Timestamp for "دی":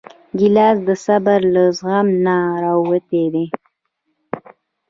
3.33-3.45